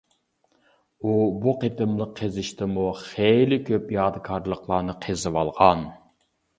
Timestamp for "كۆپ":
3.71-3.95